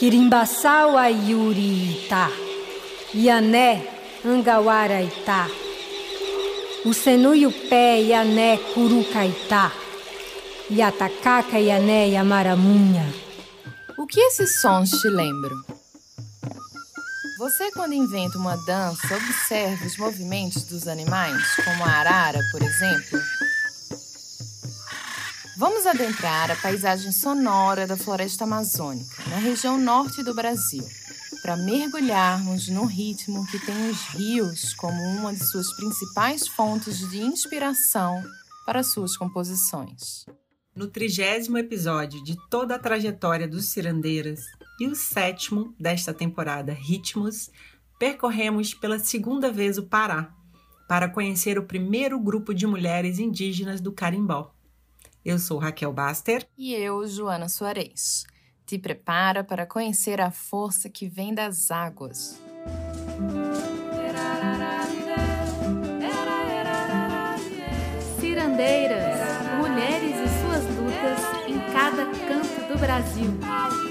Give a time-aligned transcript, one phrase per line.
[0.00, 2.30] Kirimbaçau Ayuri Ita,
[3.12, 3.86] Iané
[4.24, 5.46] Angawara Ita,
[6.86, 9.70] o Senu e o Pé Iané Curucaitá,
[10.70, 13.12] Yatacaca Iané Yamaramunha.
[13.98, 15.62] O que esses sons te lembram?
[17.38, 23.20] Você, quando inventa uma dança, observa os movimentos dos animais, como a arara, por exemplo?
[25.60, 30.82] Vamos adentrar a paisagem sonora da floresta amazônica, na região norte do Brasil,
[31.42, 37.20] para mergulharmos no ritmo que tem os rios como uma de suas principais fontes de
[37.20, 38.24] inspiração
[38.64, 40.24] para suas composições.
[40.74, 44.40] No trigésimo episódio de toda a trajetória dos Cirandeiras
[44.80, 47.50] e o sétimo desta temporada Ritmos,
[47.98, 50.34] percorremos pela segunda vez o Pará
[50.88, 54.54] para conhecer o primeiro grupo de mulheres indígenas do Carimbó.
[55.24, 56.48] Eu sou Raquel Baster.
[56.56, 58.24] E eu, Joana Soares.
[58.64, 62.40] Te prepara para conhecer a força que vem das águas.
[68.18, 69.18] Cirandeiras,
[69.58, 73.89] mulheres e suas lutas em cada canto do Brasil.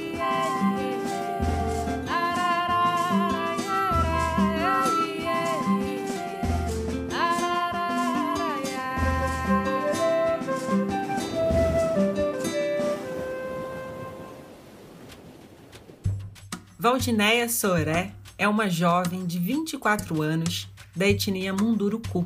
[16.82, 22.26] Valdinéia Soré é uma jovem de 24 anos da etnia Munduruku,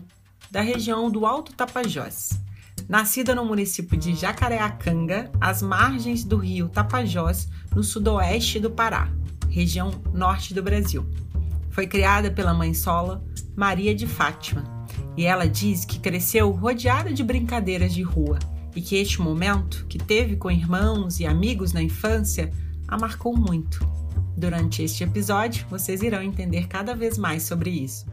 [0.51, 2.39] da região do Alto Tapajós.
[2.87, 9.11] Nascida no município de Jacareacanga, às margens do rio Tapajós, no sudoeste do Pará,
[9.49, 11.03] região norte do Brasil.
[11.71, 14.63] Foi criada pela mãe sola Maria de Fátima,
[15.17, 18.37] e ela diz que cresceu rodeada de brincadeiras de rua
[18.75, 22.51] e que este momento, que teve com irmãos e amigos na infância,
[22.87, 23.79] a marcou muito.
[24.37, 28.05] Durante este episódio, vocês irão entender cada vez mais sobre isso.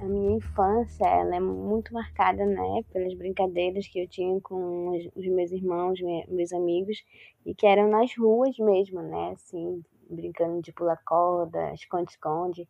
[0.00, 5.26] A minha infância ela é muito marcada né, pelas brincadeiras que eu tinha com os
[5.26, 5.98] meus irmãos,
[6.28, 7.04] meus amigos,
[7.44, 9.32] e que eram nas ruas mesmo, né?
[9.32, 12.68] Assim, brincando de pular corda, esconde-esconde.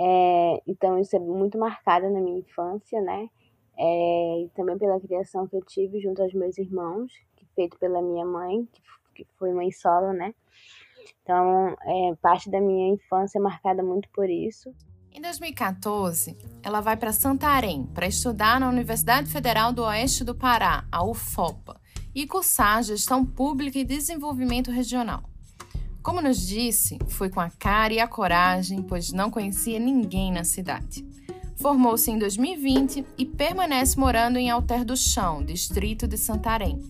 [0.00, 3.28] É, então, isso é muito marcado na minha infância, né?
[3.76, 7.12] É, e também pela criação que eu tive junto aos meus irmãos,
[7.54, 8.66] feito pela minha mãe,
[9.14, 10.34] que foi mãe solo, né?
[11.22, 14.74] Então, é, parte da minha infância é marcada muito por isso.
[15.12, 20.84] Em 2014, ela vai para Santarém para estudar na Universidade Federal do Oeste do Pará,
[20.90, 21.80] a UFOPA,
[22.14, 25.24] e cursar Gestão Pública e Desenvolvimento Regional.
[26.02, 30.44] Como nos disse, foi com a cara e a coragem, pois não conhecia ninguém na
[30.44, 31.04] cidade.
[31.56, 36.80] Formou-se em 2020 e permanece morando em Alter do Chão, distrito de Santarém,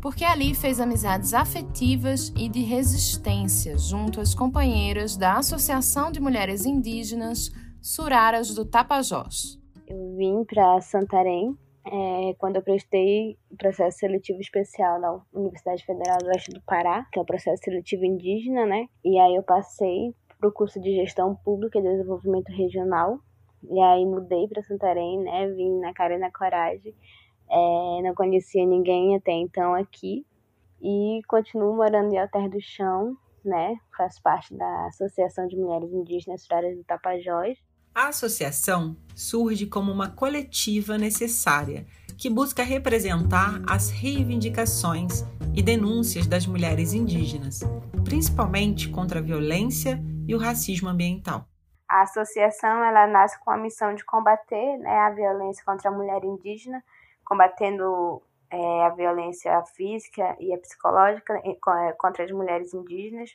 [0.00, 6.64] porque ali fez amizades afetivas e de resistência junto às companheiras da Associação de Mulheres
[6.64, 7.50] Indígenas
[7.80, 9.58] Suraras do Tapajós.
[9.86, 11.56] Eu vim para Santarém
[11.86, 17.06] é, quando eu prestei o processo seletivo especial na Universidade Federal do Oeste do Pará,
[17.12, 18.86] que é o processo seletivo indígena, né?
[19.04, 23.18] E aí eu passei para o curso de Gestão Pública e Desenvolvimento Regional.
[23.68, 25.48] E aí mudei para Santarém, né?
[25.48, 26.94] Vim na cara e na coragem
[27.50, 30.26] é, não conhecia ninguém até então aqui
[30.80, 33.76] e continuo morando em Alter do Chão, né?
[33.96, 37.58] Faço parte da Associação de Mulheres Indígenas Rurais do Tapajós.
[37.94, 41.84] A associação surge como uma coletiva necessária
[42.16, 47.60] que busca representar as reivindicações e denúncias das mulheres indígenas,
[48.04, 51.46] principalmente contra a violência e o racismo ambiental.
[51.88, 56.22] A associação ela nasce com a missão de combater né, a violência contra a mulher
[56.22, 56.82] indígena
[57.28, 63.30] combatendo é, a violência física e a psicológica é, contra as mulheres indígenas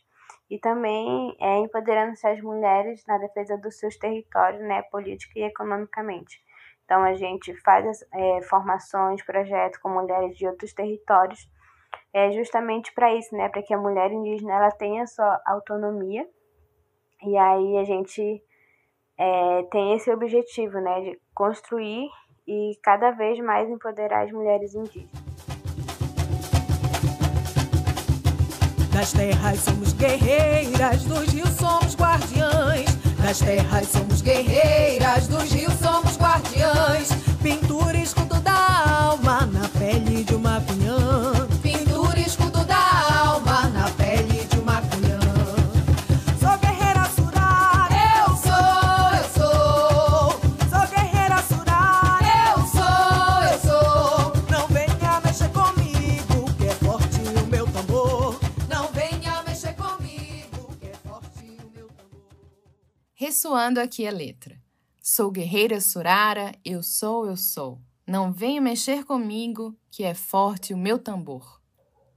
[0.49, 6.41] e também é, empoderando-se as mulheres na defesa dos seus territórios, né, política e economicamente.
[6.83, 11.47] Então a gente faz é, formações, projetos com mulheres de outros territórios,
[12.11, 16.27] é justamente para isso, né, para que a mulher indígena ela tenha sua autonomia.
[17.21, 18.43] E aí a gente
[19.17, 22.09] é, tem esse objetivo, né, de construir
[22.47, 25.23] e cada vez mais empoderar as mulheres indígenas.
[28.91, 32.85] Das terras somos guerreiras, dos rios somos guardiães.
[33.23, 37.09] Das terras somos guerreiras, dos rios somos guardiães.
[37.41, 40.82] Pintura escudo da alma na pele de uma pinhã.
[63.23, 64.57] Ressoando aqui a letra.
[65.01, 67.79] Sou guerreira surara, eu sou, eu sou.
[68.05, 71.61] Não venho mexer comigo, que é forte o meu tambor.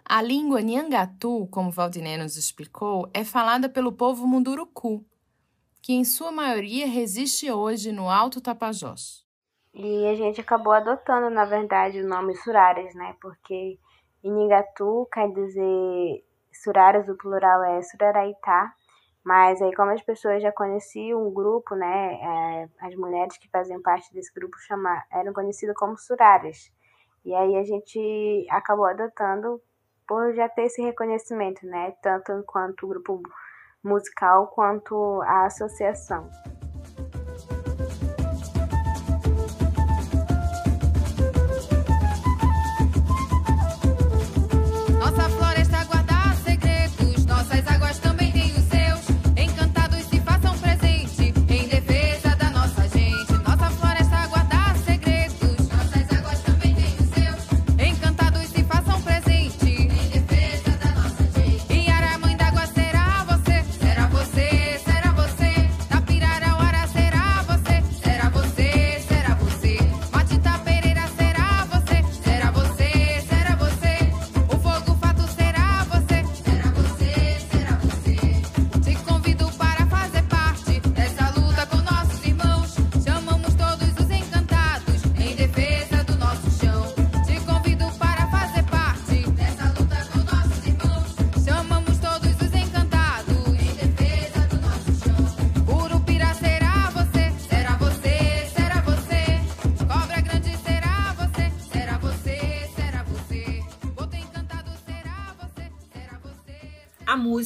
[0.05, 5.05] A língua Nhangatu, como Valdiné nos explicou, é falada pelo povo Munduruku,
[5.81, 9.25] que em sua maioria resiste hoje no Alto Tapajós.
[9.73, 13.15] E a gente acabou adotando, na verdade, o nome Suraras, né?
[13.21, 13.79] Porque
[14.25, 18.75] Inigatu quer dizer Suraras, o plural é Suraraitá,
[19.27, 22.15] mas aí como as pessoas já conheciam o grupo, né?
[22.15, 26.71] É, as mulheres que faziam parte desse grupo chama, eram conhecidas como Suraras.
[27.25, 29.61] E aí a gente acabou adotando
[30.07, 31.93] por já ter esse reconhecimento, né?
[32.01, 33.21] Tanto quanto o grupo
[33.83, 36.31] musical quanto a associação.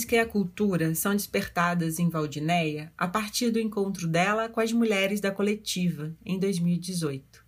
[0.00, 4.72] Música e a cultura são despertadas em Valdinéia a partir do encontro dela com as
[4.72, 7.44] mulheres da coletiva, em 2018.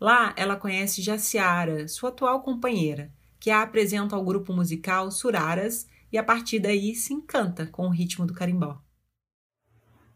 [0.00, 3.10] Lá, ela conhece Jaciara, sua atual companheira,
[3.40, 7.90] que a apresenta ao grupo musical Suraras e a partir daí se encanta com o
[7.90, 8.78] ritmo do carimbó.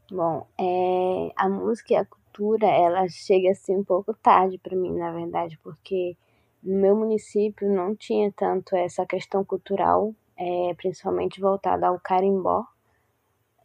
[0.09, 4.97] Bom, é, a música e a cultura, ela chega assim um pouco tarde para mim,
[4.97, 6.17] na verdade, porque
[6.63, 12.65] no meu município não tinha tanto essa questão cultural é, principalmente voltada ao carimbó.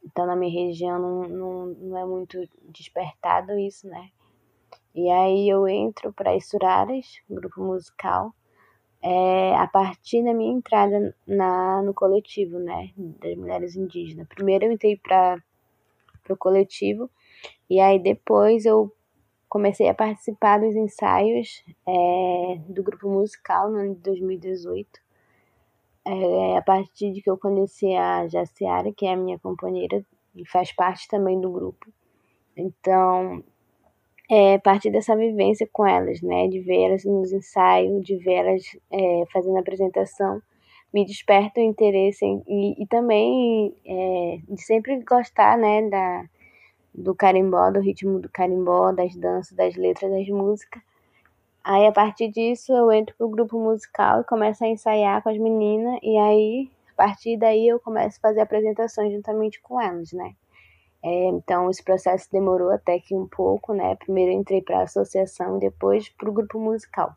[0.04, 2.38] Então, na minha região não, não, não é muito
[2.70, 4.10] despertado isso, né?
[4.94, 8.34] E aí eu entro para Esturaras, grupo musical,
[9.02, 14.28] é, a partir da minha entrada na, no coletivo, né, das mulheres indígenas.
[14.28, 15.42] Primeiro eu entrei para
[16.30, 17.10] o coletivo,
[17.70, 18.92] e aí depois eu
[19.50, 25.05] comecei a participar dos ensaios é, do grupo musical no ano de 2018.
[26.08, 30.06] É a partir de que eu conheci a Jaciara, que é a minha companheira
[30.36, 31.88] e faz parte também do grupo.
[32.56, 33.44] Então,
[34.30, 38.64] é partir dessa vivência com elas, né, de ver elas nos ensaios, de ver elas
[38.92, 40.42] é, fazendo apresentação,
[40.94, 46.26] me desperta o interesse em, e, e também é, de sempre gostar, né, da,
[46.94, 50.82] do carimbó, do ritmo do carimbó, das danças, das letras, das músicas.
[51.66, 55.38] Aí a partir disso eu entro pro grupo musical e começo a ensaiar com as
[55.40, 60.36] meninas e aí a partir daí eu começo a fazer apresentações juntamente com elas, né?
[61.04, 63.96] É, então esse processo demorou até que um pouco, né?
[63.96, 67.16] Primeiro entrei para a associação e depois para o grupo musical.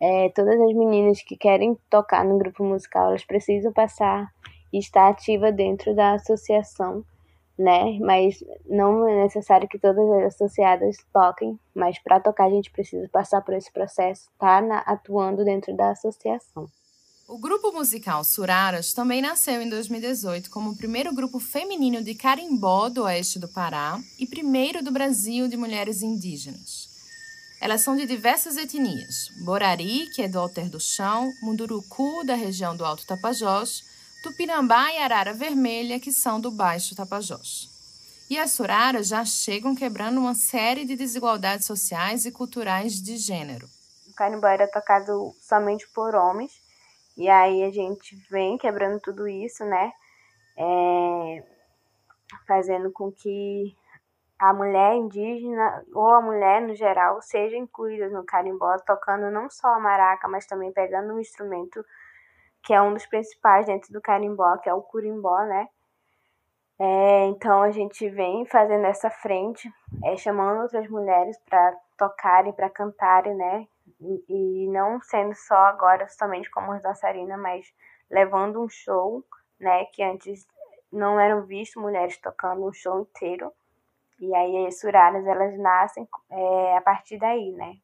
[0.00, 4.26] É, todas as meninas que querem tocar no grupo musical, elas precisam passar
[4.72, 7.04] e estar ativa dentro da associação
[7.62, 7.98] né?
[8.00, 13.08] Mas não é necessário que todas as associadas toquem, mas para tocar a gente precisa
[13.08, 16.66] passar por esse processo, tá atuando dentro da associação.
[17.28, 22.88] O grupo musical Suraras também nasceu em 2018 como o primeiro grupo feminino de carimbó
[22.88, 26.90] do oeste do Pará e primeiro do Brasil de mulheres indígenas.
[27.60, 32.76] Elas são de diversas etnias: Borari, que é do Alter do Chão, Munduruku, da região
[32.76, 33.84] do Alto Tapajós,
[34.22, 37.68] Tupinambá e Arara Vermelha, que são do Baixo Tapajós.
[38.30, 43.66] E as suraras já chegam quebrando uma série de desigualdades sociais e culturais de gênero.
[44.08, 46.52] O carimbó era tocado somente por homens,
[47.16, 49.92] e aí a gente vem quebrando tudo isso, né?
[50.56, 51.44] É,
[52.46, 53.76] fazendo com que
[54.38, 59.68] a mulher indígena ou a mulher no geral seja incluída no carimbó, tocando não só
[59.74, 61.84] a maraca, mas também pegando um instrumento
[62.62, 65.68] que é um dos principais dentro do carimbó, que é o curimbó, né?
[66.78, 69.72] É, então a gente vem fazendo essa frente,
[70.04, 73.66] é, chamando outras mulheres para tocarem, para cantarem, né?
[74.00, 74.24] E,
[74.64, 77.72] e, não sendo só agora somente como dançarinas, mas
[78.10, 79.24] levando um show,
[79.60, 79.84] né?
[79.86, 80.46] Que antes
[80.92, 83.52] não eram vistos mulheres tocando um show inteiro.
[84.20, 87.76] E aí as suraras elas nascem é, a partir daí, né?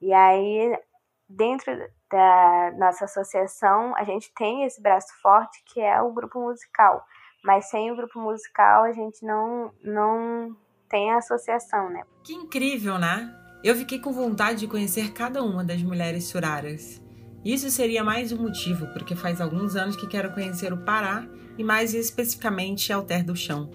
[0.00, 0.78] E aí
[1.28, 1.72] dentro
[2.10, 7.04] da nossa associação a gente tem esse braço forte que é o grupo musical,
[7.44, 10.56] mas sem o grupo musical a gente não não
[10.88, 12.02] tem a associação, né?
[12.22, 13.34] Que incrível, né?
[13.62, 17.02] Eu fiquei com vontade de conhecer cada uma das mulheres suraras.
[17.44, 21.64] Isso seria mais um motivo, porque faz alguns anos que quero conhecer o Pará e
[21.64, 23.70] mais especificamente Alter do Chão.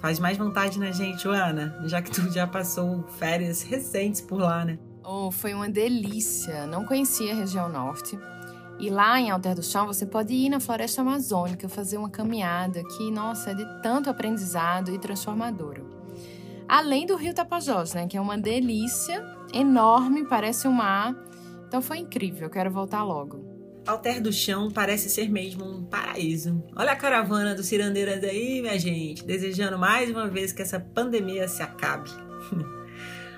[0.00, 4.64] Faz mais vontade na gente, Ana, já que tu já passou férias recentes por lá,
[4.64, 4.78] né?
[5.04, 6.66] Oh, foi uma delícia.
[6.66, 8.18] Não conhecia a região norte.
[8.78, 12.82] E lá em Alter do Chão você pode ir na floresta amazônica fazer uma caminhada
[12.82, 15.84] que, nossa, é de tanto aprendizado e transformadora.
[16.66, 21.14] Além do Rio Tapajós, né, que é uma delícia, enorme, parece um mar.
[21.68, 23.44] Então foi incrível, quero voltar logo.
[23.86, 26.64] Alter do Chão parece ser mesmo um paraíso.
[26.74, 31.46] Olha a caravana dos cirandeiras aí, minha gente, desejando mais uma vez que essa pandemia
[31.46, 32.10] se acabe.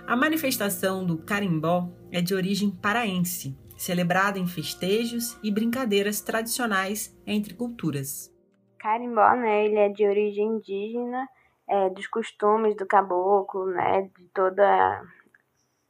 [0.07, 7.55] a manifestação do carimbó é de origem paraense, celebrada em festejos e brincadeiras tradicionais entre
[7.55, 8.33] culturas.
[8.79, 11.29] Carimbó, né, ele é de origem indígena
[11.69, 15.03] é, dos costumes do caboclo, né, de toda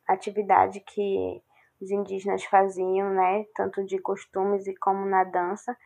[0.09, 1.43] atividade que
[1.79, 5.77] os indígenas faziam, né, tanto de costumes e como na dança.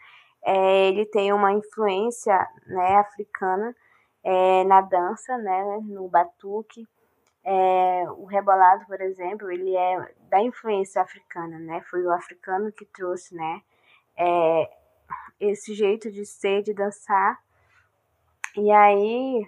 [0.45, 3.75] É, ele tem uma influência, né, africana
[4.23, 6.87] é, na dança, né, no batuque.
[7.53, 12.85] É, o rebolado, por exemplo, ele é da influência africana, né, foi o africano que
[12.85, 13.61] trouxe, né,
[14.17, 14.71] é,
[15.41, 17.41] esse jeito de ser, de dançar.
[18.57, 19.45] E aí,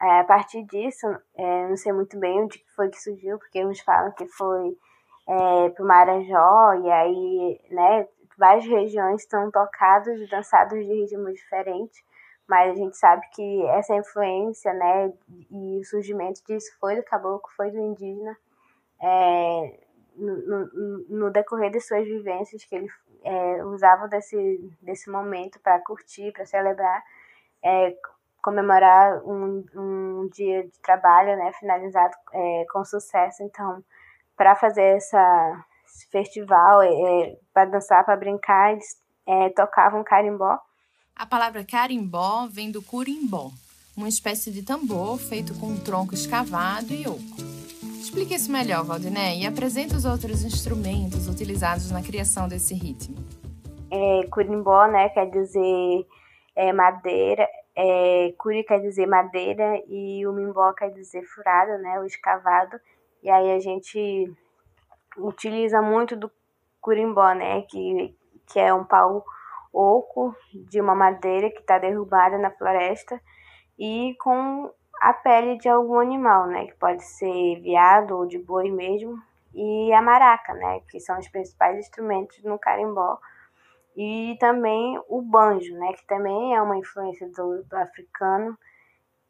[0.00, 3.80] é, a partir disso, é, não sei muito bem onde foi que surgiu, porque uns
[3.80, 4.78] falam que foi
[5.28, 8.06] é, para o Marajó, e aí, né,
[8.38, 12.00] várias regiões estão tocados e dançados de ritmos diferentes,
[12.50, 15.12] mas a gente sabe que essa influência, né,
[15.52, 18.36] e o surgimento disso foi do caboclo, foi do indígena,
[19.00, 19.78] é,
[20.16, 22.88] no, no, no, decorrer de suas vivências, que ele
[23.22, 27.00] é, usava desse, desse momento para curtir, para celebrar,
[27.62, 27.96] é,
[28.42, 33.44] comemorar um, um dia de trabalho, né, finalizado é, com sucesso.
[33.44, 33.80] Então,
[34.36, 40.58] para fazer essa, esse festival, é, para dançar, para brincar, eles é, tocavam carimbó.
[41.20, 43.50] A palavra carimbó vem do curimbó,
[43.94, 47.36] uma espécie de tambor feito com um tronco escavado e oco.
[48.00, 53.16] Explique isso melhor, Valdiné, e apresente os outros instrumentos utilizados na criação desse ritmo.
[53.90, 56.06] É, curimbó, né, quer dizer
[56.56, 57.46] é, madeira,
[57.76, 62.80] é, curi quer dizer madeira e o mimbó quer dizer furado, né, o escavado.
[63.22, 64.32] E aí a gente
[65.18, 66.30] utiliza muito do
[66.80, 69.22] curimbó, né, que, que é um pau
[69.72, 73.20] oco de uma madeira que está derrubada na floresta
[73.78, 78.70] e com a pele de algum animal, né, que pode ser veado ou de boi
[78.70, 79.18] mesmo,
[79.54, 83.18] e a maraca, né, que são os principais instrumentos no carimbó.
[83.96, 88.56] E também o banjo, né, que também é uma influência do, do africano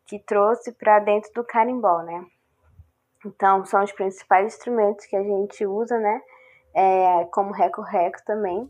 [0.05, 2.27] que trouxe para dentro do carimbó, né.
[3.25, 6.21] Então são os principais instrumentos que a gente usa, né,
[6.75, 8.69] é, como reco-reco também.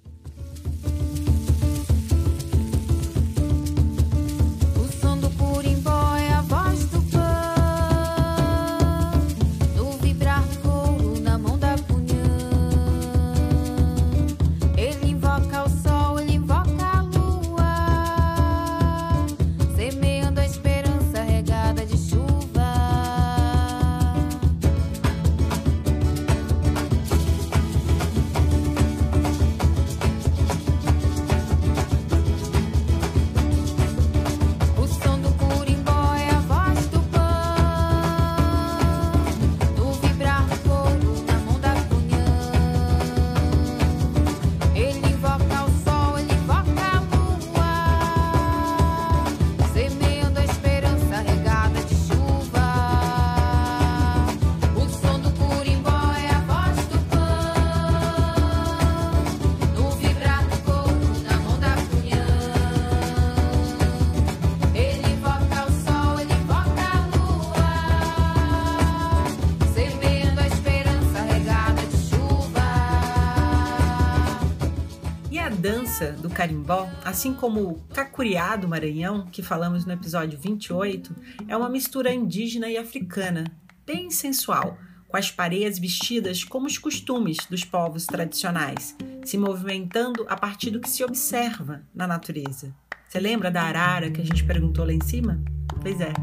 [76.40, 81.14] Carimbó, assim como o cacuriá do Maranhão, que falamos no episódio 28,
[81.46, 83.44] é uma mistura indígena e africana,
[83.84, 90.34] bem sensual, com as pareias vestidas como os costumes dos povos tradicionais, se movimentando a
[90.34, 92.74] partir do que se observa na natureza.
[93.06, 95.42] Você lembra da arara que a gente perguntou lá em cima?
[95.82, 96.14] Pois é.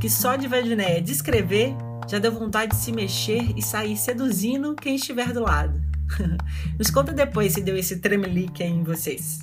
[0.00, 1.74] que só de Vadinéia descrever
[2.06, 5.85] já deu vontade de se mexer e sair seduzindo quem estiver do lado.
[6.78, 9.40] Nos conta depois se deu esse tremelique aí em vocês.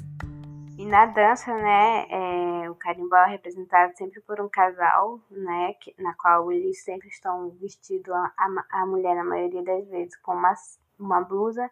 [0.77, 5.93] E na dança, né, é, o carimbó é representado sempre por um casal, né, que,
[6.01, 8.33] na qual eles sempre estão vestidos, a,
[8.71, 10.53] a mulher na maioria das vezes, com uma,
[10.99, 11.69] uma blusa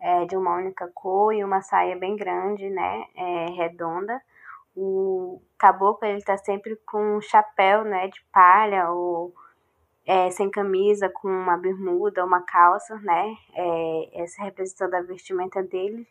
[0.00, 4.22] é, de uma única cor e uma saia bem grande, né, é, redonda.
[4.76, 9.34] O caboclo, ele tá sempre com um chapéu, né, de palha ou
[10.06, 16.06] é, sem camisa, com uma bermuda, uma calça, né, é, essa representando a vestimenta deles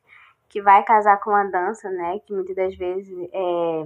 [0.49, 2.19] que vai casar com a dança, né?
[2.19, 3.83] Que muitas das vezes é,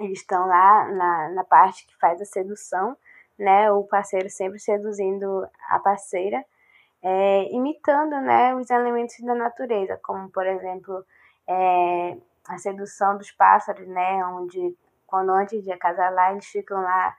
[0.00, 2.96] eles estão lá na, na parte que faz a sedução,
[3.38, 3.70] né?
[3.70, 6.44] O parceiro sempre seduzindo a parceira,
[7.02, 8.54] é, imitando, né?
[8.54, 11.04] Os elementos da natureza, como por exemplo
[11.46, 12.16] é,
[12.48, 14.24] a sedução dos pássaros, né?
[14.26, 14.74] Onde
[15.06, 17.14] quando antes de casar lá eles ficam lá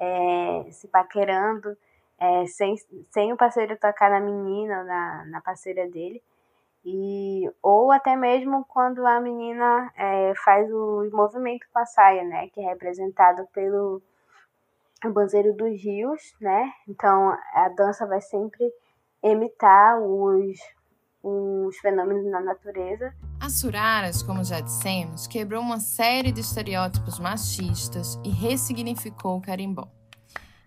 [0.00, 1.76] é, se paquerando,
[2.18, 2.74] é, sem,
[3.10, 6.22] sem o parceiro tocar na menina, na, na parceira dele.
[6.84, 12.48] E, ou até mesmo quando a menina é, faz o movimento com a saia, né?
[12.48, 14.02] Que é representado pelo
[15.12, 16.72] banzeiro dos rios, né?
[16.88, 18.72] Então a dança vai sempre
[19.22, 20.58] imitar os,
[21.22, 23.12] os fenômenos na natureza.
[23.40, 29.88] A Suraras, como já dissemos, quebrou uma série de estereótipos machistas e ressignificou o carimbó.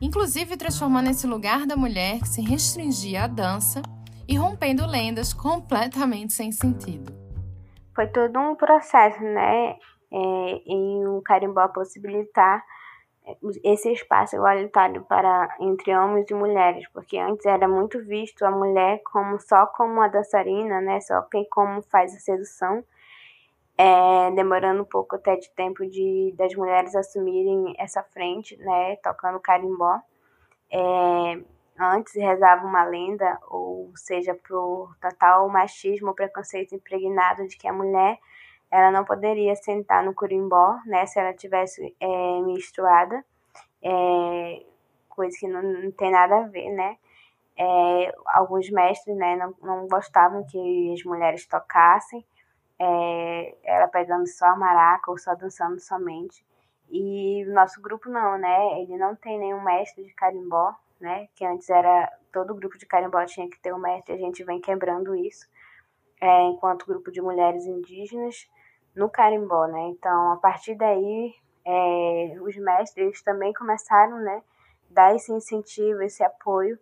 [0.01, 3.81] Inclusive transformando esse lugar da mulher que se restringia à dança
[4.27, 7.13] e rompendo lendas completamente sem sentido.
[7.95, 9.75] Foi todo um processo, né,
[10.11, 10.17] é,
[10.65, 12.63] em o carimbó possibilitar
[13.63, 19.01] esse espaço igualitário para entre homens e mulheres, porque antes era muito visto a mulher
[19.03, 22.83] como só como a dançarina, né, só quem como faz a sedução,
[23.77, 29.39] é, demorando um pouco até de tempo de das mulheres assumirem essa frente, né, tocando
[29.39, 29.99] carimbó.
[30.71, 31.39] É,
[31.79, 38.19] antes rezava uma lenda, ou seja, por total machismo preconceito impregnado de que a mulher
[38.73, 43.23] ela não poderia sentar no curimbó, né, se ela tivesse é, menstruada,
[43.83, 44.65] é,
[45.07, 46.97] coisa que não, não, tem nada a ver, né.
[47.55, 52.25] É, alguns mestres, né, não, não gostavam que as mulheres tocassem,
[52.79, 56.43] é, ela pegando só a maraca ou só dançando somente.
[56.89, 61.27] E o nosso grupo não, né, ele não tem nenhum mestre de carimbó, né?
[61.35, 64.59] Que antes era todo grupo de carimbó tinha que ter um mestre, a gente vem
[64.59, 65.47] quebrando isso,
[66.19, 68.47] é, enquanto grupo de mulheres indígenas
[68.95, 69.89] no carimbó, né?
[69.89, 71.33] Então, a partir daí,
[71.65, 74.41] é, os mestres também começaram, né,
[74.89, 76.77] dar esse incentivo, esse apoio,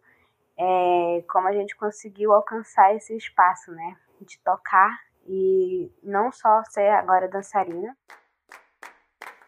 [0.58, 6.90] é, como a gente conseguiu alcançar esse espaço, né, de tocar e não só ser
[6.90, 7.96] agora dançarina,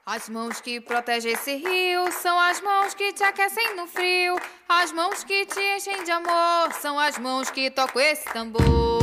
[0.06, 4.36] as mãos que protegem esse rio são as mãos que te aquecem no frio.
[4.68, 9.03] As mãos que te enchem de amor são as mãos que tocam esse tambor.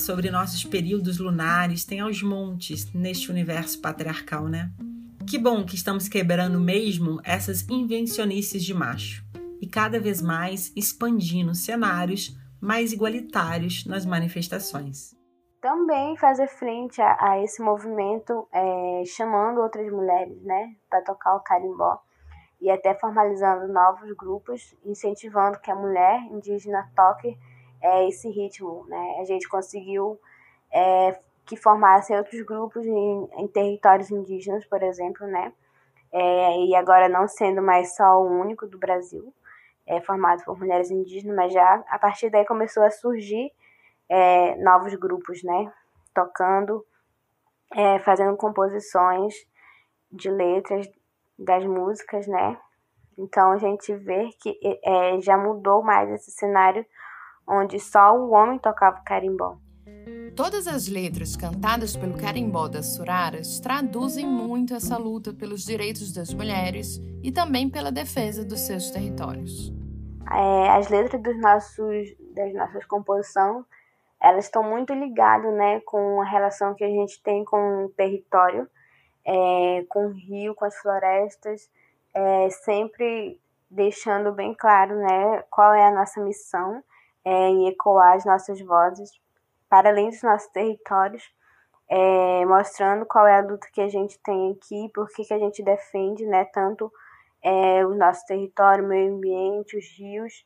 [0.00, 4.70] Sobre nossos períodos lunares têm aos montes neste universo patriarcal, né?
[5.28, 9.24] Que bom que estamos quebrando mesmo essas invencionices de macho
[9.60, 15.14] e cada vez mais expandindo cenários mais igualitários nas manifestações.
[15.60, 21.40] Também fazer frente a, a esse movimento, é, chamando outras mulheres, né, para tocar o
[21.40, 22.00] carimbó
[22.60, 27.38] e até formalizando novos grupos, incentivando que a mulher indígena toque
[27.82, 29.16] é, esse ritmo, né?
[29.20, 30.18] A gente conseguiu
[30.72, 35.52] é, que formassem outros grupos em, em, territórios indígenas, por exemplo, né?
[36.12, 39.32] É, e agora não sendo mais só o único do Brasil,
[39.86, 43.52] é, formado por mulheres indígenas, mas já a partir daí começou a surgir
[44.08, 45.72] é, novos grupos, né?
[46.14, 46.84] Tocando,
[47.74, 49.34] é, fazendo composições
[50.12, 50.88] de letras
[51.38, 52.58] das músicas, né?
[53.16, 56.84] Então a gente vê que é, já mudou mais esse cenário
[57.46, 59.56] onde só o homem tocava carimbó.
[60.36, 66.32] Todas as letras cantadas pelo carimbó das Suraras traduzem muito essa luta pelos direitos das
[66.32, 69.72] mulheres e também pela defesa dos seus territórios.
[70.32, 73.64] É, as letras dos nossos, das nossas composições,
[74.22, 78.68] elas estão muito ligadas né, com a relação que a gente tem com o território,
[79.26, 81.68] é, com o rio, com as florestas,
[82.14, 86.82] é, sempre deixando bem claro né, qual é a nossa missão
[87.24, 89.10] é, em ecoar as nossas vozes
[89.70, 91.22] para além dos nossos territórios,
[91.88, 95.62] é, mostrando qual é a luta que a gente tem aqui, por que, a gente
[95.62, 96.92] defende, né, tanto
[97.42, 100.44] é, o nosso território, o meio ambiente, os rios,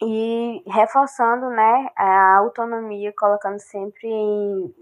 [0.00, 4.74] e reforçando, né, a autonomia, colocando sempre em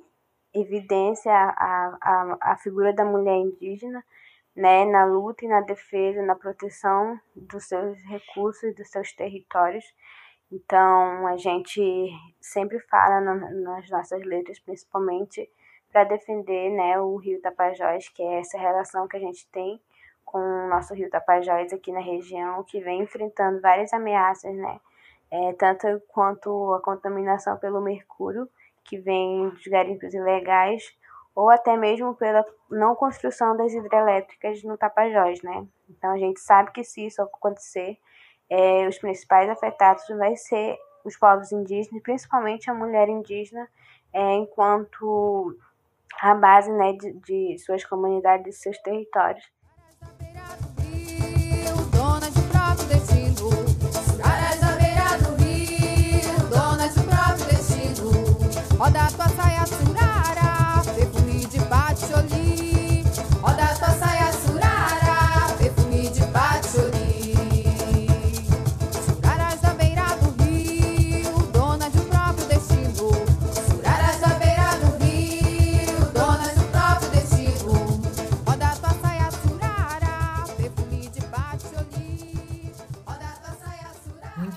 [0.53, 4.05] evidência a, a, a figura da mulher indígena,
[4.55, 9.85] né, na luta e na defesa, na proteção dos seus recursos, dos seus territórios,
[10.55, 12.09] então, a gente
[12.41, 15.51] sempre fala nas nossas letras, principalmente
[15.91, 19.81] para defender né, o Rio Tapajós, que é essa relação que a gente tem
[20.25, 24.81] com o nosso Rio Tapajós aqui na região, que vem enfrentando várias ameaças, né?
[25.29, 28.49] É, tanto quanto a contaminação pelo mercúrio,
[28.85, 30.97] que vem dos garimpos ilegais,
[31.35, 35.67] ou até mesmo pela não construção das hidrelétricas no Tapajós, né?
[35.91, 37.99] Então a gente sabe que se isso acontecer,
[38.51, 43.69] é, os principais afetados vai ser os povos indígenas, principalmente a mulher indígena,
[44.13, 45.57] é, enquanto
[46.21, 49.45] a base né, de, de suas comunidades, de seus territórios.
[58.79, 59.44] Roda tua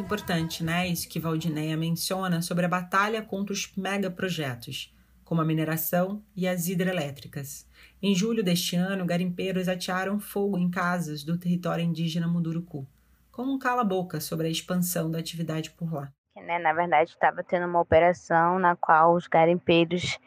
[0.07, 0.87] importante, né?
[0.87, 6.69] Isso que Valdineia menciona sobre a batalha contra os megaprojetos, como a mineração e as
[6.69, 7.67] hidrelétricas.
[8.01, 12.87] Em julho deste ano, garimpeiros atearam fogo em casas do território indígena Munduruku,
[13.29, 16.09] como um cala-boca sobre a expansão da atividade por lá.
[16.37, 20.17] Né, na verdade, estava tendo uma operação na qual os garimpeiros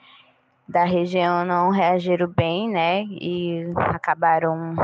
[0.69, 4.75] da região não reagiram bem, né, e acabaram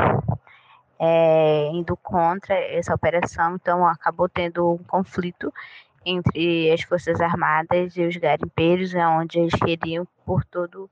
[0.99, 5.53] é, indo contra essa operação, então acabou tendo um conflito
[6.05, 10.89] entre as Forças Armadas e os garimpeiros, onde eles queriam, por todo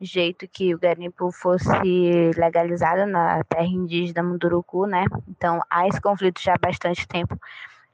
[0.00, 5.04] jeito, que o garimpo fosse legalizado na terra indígena Munduruku, né?
[5.28, 7.38] Então há esse conflito já há bastante tempo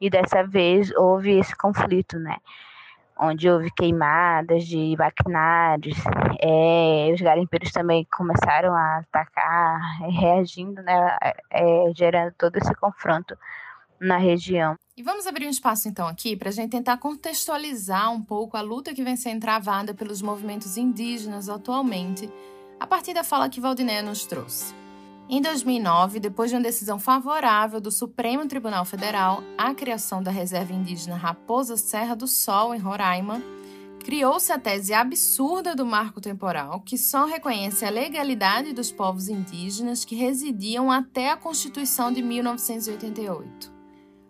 [0.00, 2.36] e dessa vez houve esse conflito, né?
[3.20, 5.96] Onde houve queimadas de maquinários.
[6.40, 11.18] É, os garimpeiros também começaram a atacar, reagindo, né,
[11.50, 13.36] é, gerando todo esse confronto
[14.00, 14.76] na região.
[14.96, 18.62] E vamos abrir um espaço então aqui para a gente tentar contextualizar um pouco a
[18.62, 22.30] luta que vem sendo travada pelos movimentos indígenas atualmente,
[22.78, 24.74] a partir da fala que Valdinéia nos trouxe.
[25.32, 30.72] Em 2009, depois de uma decisão favorável do Supremo Tribunal Federal à criação da reserva
[30.72, 33.40] indígena Raposa Serra do Sol, em Roraima,
[34.04, 40.04] criou-se a tese absurda do marco temporal, que só reconhece a legalidade dos povos indígenas
[40.04, 43.72] que residiam até a Constituição de 1988.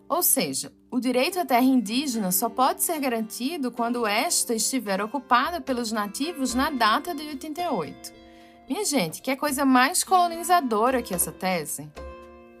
[0.07, 5.59] Ou seja, o direito à terra indígena só pode ser garantido quando esta estiver ocupada
[5.59, 8.20] pelos nativos na data de 88.
[8.71, 11.91] Minha gente, que coisa mais colonizadora que essa tese?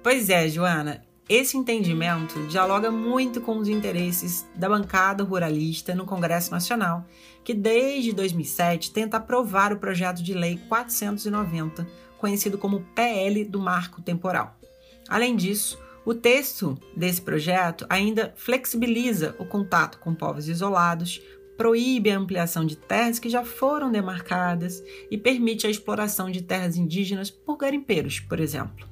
[0.03, 1.05] Pois é, Joana.
[1.29, 7.05] Esse entendimento dialoga muito com os interesses da bancada ruralista no Congresso Nacional,
[7.45, 14.01] que desde 2007 tenta aprovar o projeto de lei 490, conhecido como PL do Marco
[14.01, 14.57] Temporal.
[15.07, 21.21] Além disso, o texto desse projeto ainda flexibiliza o contato com povos isolados,
[21.61, 26.75] proíbe a ampliação de terras que já foram demarcadas e permite a exploração de terras
[26.75, 28.89] indígenas por garimpeiros, por exemplo.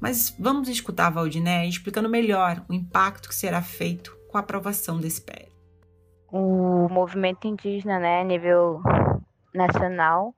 [0.00, 4.98] Mas vamos escutar a Valdiné explicando melhor o impacto que será feito com a aprovação
[4.98, 5.52] desse PL.
[6.32, 8.80] O movimento indígena, né, a nível
[9.54, 10.34] nacional,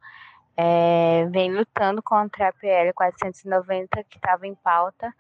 [0.57, 5.15] é, vem lutando contra a PL 490 que estava em pauta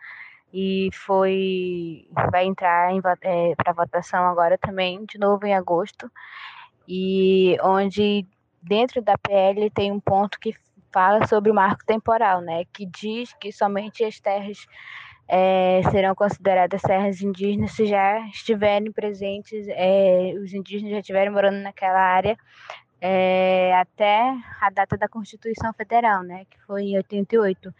[0.52, 2.90] e foi vai entrar
[3.22, 6.10] é, para votação agora também de novo em agosto.
[6.86, 8.26] E onde
[8.62, 10.54] dentro da PL tem um ponto que
[10.92, 14.66] fala sobre o marco temporal, né, que diz que somente as terras
[15.28, 21.58] é, serão consideradas terras indígenas se já estiverem presentes, é, os indígenas já estiverem morando
[21.58, 22.36] naquela área
[23.00, 27.72] é, até a data da Constituição Federal, né, que foi em 88,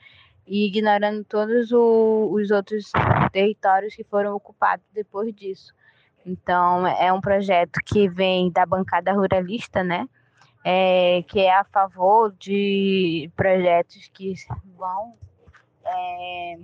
[0.49, 2.91] e ignorando todos o, os outros
[3.33, 5.75] territórios que foram ocupados depois disso.
[6.25, 10.09] Então, é um projeto que vem da bancada ruralista, né,
[10.65, 14.35] é, que é a favor de projetos que
[14.77, 15.15] vão
[15.85, 16.59] é,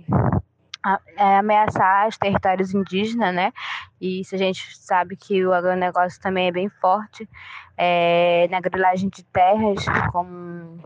[1.17, 3.51] é, ameaçar os territórios indígenas, né?
[3.99, 7.27] E isso a gente sabe que o agronegócio também é bem forte
[7.77, 10.83] é, na grilagem de terras, como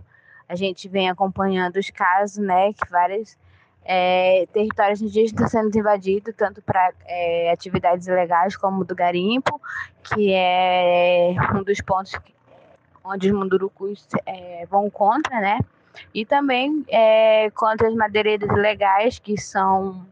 [0.49, 2.73] a gente vem acompanhando os casos, né?
[2.73, 3.37] Que vários
[3.85, 9.61] é, territórios indígenas estão sendo invadidos, tanto para é, atividades ilegais como do garimpo,
[10.03, 12.33] que é um dos pontos que,
[13.03, 15.59] onde os mundurucus é, vão contra, né?
[16.13, 16.85] E também
[17.53, 20.05] contra as madeireiras ilegais, que são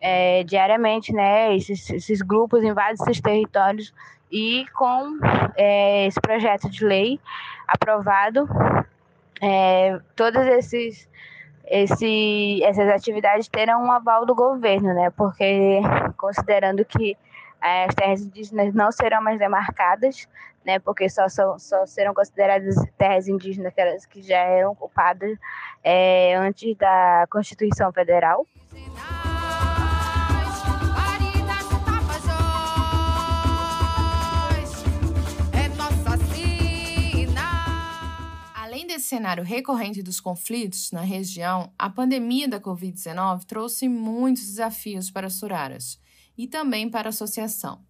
[0.00, 1.54] é, diariamente, né?
[1.56, 3.94] Esses, esses, grupos invadem esses territórios
[4.30, 5.18] e com
[5.56, 7.20] é, esse projeto de lei
[7.66, 8.48] aprovado,
[9.40, 11.08] é, todos esses
[11.68, 15.10] esse, essas atividades terão um aval do governo, né?
[15.10, 15.80] Porque
[16.16, 17.16] considerando que
[17.60, 20.28] as terras indígenas não serão mais demarcadas,
[20.64, 25.38] né, porque só, só, só serão consideradas terras indígenas aquelas que já eram ocupadas
[25.82, 28.46] é, antes da Constituição Federal.
[38.96, 45.26] Desse cenário recorrente dos conflitos na região, a pandemia da Covid-19 trouxe muitos desafios para
[45.26, 46.00] as Suraras
[46.38, 47.84] e também para a associação.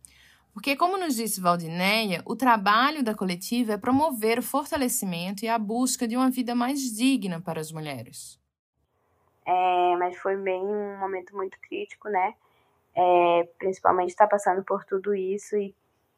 [0.52, 5.60] Porque, como nos disse Valdineia, o trabalho da coletiva é promover o fortalecimento e a
[5.60, 8.40] busca de uma vida mais digna para as mulheres.
[9.46, 12.34] É, mas foi bem um momento muito crítico, né?
[12.96, 15.72] É, principalmente estar tá passando por tudo isso e,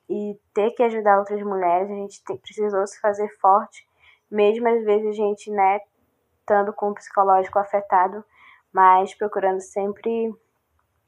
[0.09, 3.87] e ter que ajudar outras mulheres, a gente te, precisou se fazer forte,
[4.31, 5.81] mesmo às vezes a gente, né,
[6.41, 8.25] estando com o psicológico afetado,
[8.73, 10.29] mas procurando sempre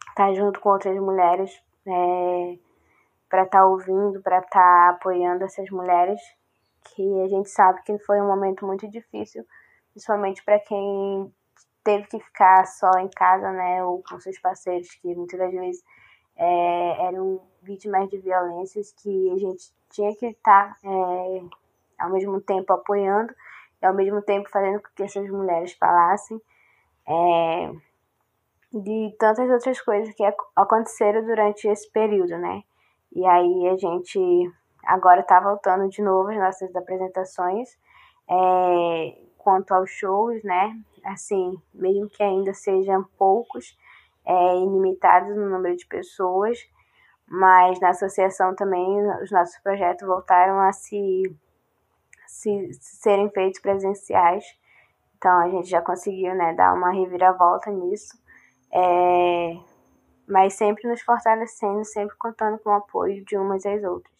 [0.09, 2.59] estar tá junto com outras mulheres, é,
[3.29, 6.21] para estar tá ouvindo, para estar tá apoiando essas mulheres,
[6.85, 9.47] que a gente sabe que foi um momento muito difícil,
[9.93, 11.33] principalmente para quem
[11.85, 15.85] teve que ficar só em casa, né, ou com seus parceiros, que muitas das vezes
[16.37, 21.43] é, eram vítimas de violências, que a gente tinha que estar é,
[22.01, 23.33] ao mesmo tempo apoiando
[23.83, 26.41] e ao mesmo tempo fazendo com que essas mulheres falassem.
[27.09, 27.73] É,
[28.73, 30.23] de tantas outras coisas que
[30.55, 32.63] aconteceram durante esse período, né?
[33.13, 34.19] E aí a gente
[34.85, 37.77] agora está voltando de novo as nossas apresentações.
[38.29, 40.73] É, quanto aos shows, né?
[41.05, 43.77] Assim, mesmo que ainda sejam poucos,
[44.25, 46.59] é, ilimitados no número de pessoas,
[47.27, 48.85] mas na associação também
[49.23, 51.23] os nossos projetos voltaram a se,
[52.31, 54.45] se serem feitos presenciais.
[55.17, 58.19] Então a gente já conseguiu né, dar uma reviravolta nisso.
[58.73, 59.57] É,
[60.27, 64.15] mas sempre nos fortalecendo, sempre contando com o apoio de umas às outras.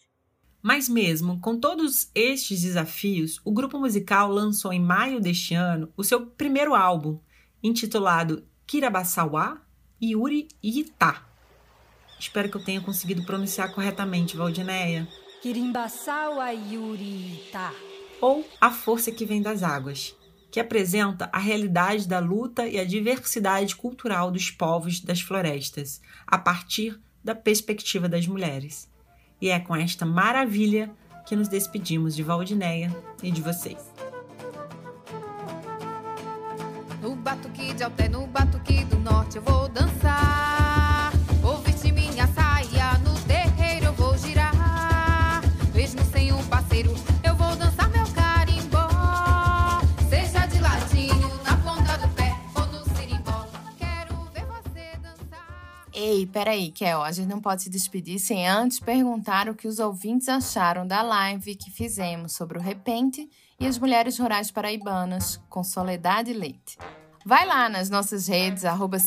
[0.61, 6.03] Mas mesmo com todos estes desafios, o grupo musical lançou em maio deste ano o
[6.03, 7.19] seu primeiro álbum,
[7.63, 9.61] intitulado Kirabasawa
[10.03, 11.23] Yuri Ita.
[12.19, 15.07] Espero que eu tenha conseguido pronunciar corretamente, Valdineia.
[15.41, 17.90] Kirimbasawa Yuri Ita.
[18.21, 20.15] Ou A Força que Vem das Águas
[20.51, 26.37] que apresenta a realidade da luta e a diversidade cultural dos povos das florestas, a
[26.37, 28.89] partir da perspectiva das mulheres.
[29.41, 30.91] E é com esta maravilha
[31.25, 33.79] que nos despedimos de Valdineia e de vocês.
[37.01, 40.80] No batuque de alté, no batuque do norte eu vou dançar.
[56.03, 59.77] Ei, peraí, Kel, a gente não pode se despedir sem antes perguntar o que os
[59.77, 65.63] ouvintes acharam da live que fizemos sobre o repente e as mulheres rurais paraibanas com
[65.63, 66.75] Soledade Leite.
[67.23, 68.97] Vai lá nas nossas redes, arroba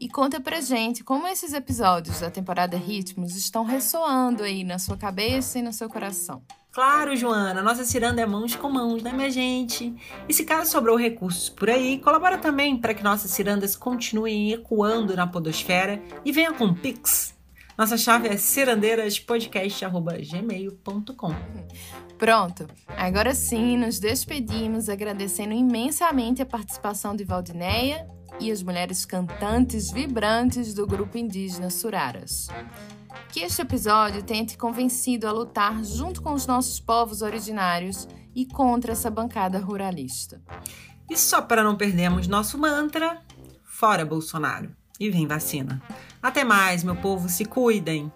[0.00, 4.96] e conta pra gente como esses episódios da temporada Ritmos estão ressoando aí na sua
[4.96, 6.42] cabeça e no seu coração.
[6.72, 9.92] Claro, Joana, nossa ciranda é mãos com mãos, né, minha gente?
[10.28, 15.16] E se caso sobrou recursos por aí, colabora também para que nossas cirandas continuem ecoando
[15.16, 17.34] na podosfera e venha com Pix.
[17.76, 21.34] Nossa chave é cirandeiras.podcast.gmail.com
[22.16, 29.90] Pronto, agora sim nos despedimos agradecendo imensamente a participação de Valdineia e as mulheres cantantes
[29.90, 32.46] vibrantes do grupo indígena Suraras.
[33.32, 38.46] Que este episódio tenha te convencido a lutar junto com os nossos povos originários e
[38.46, 40.42] contra essa bancada ruralista.
[41.08, 43.20] E só para não perdermos nosso mantra,
[43.64, 44.74] fora Bolsonaro.
[44.98, 45.82] E vem vacina.
[46.22, 48.12] Até mais, meu povo, se cuidem!